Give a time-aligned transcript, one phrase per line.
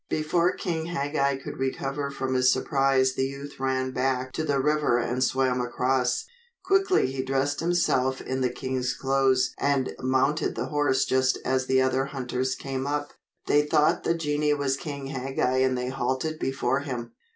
[0.09, 4.97] Before King Hagag could recover from his surprise the youth ran back to the river
[4.97, 6.25] and swam across.
[6.65, 11.83] Quickly he dressed himself in the king's clothes and mounted the horse just as the
[11.83, 13.13] other hunters came up.
[13.45, 17.11] They thought the genii was King Hagag and they halted before him.